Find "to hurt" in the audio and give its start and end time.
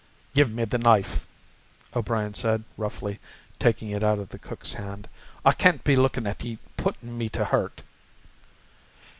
7.29-7.83